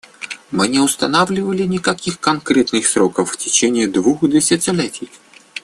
[0.49, 5.11] Мы не устанавливали никаких конкретных сроков в течение двух десятилетий.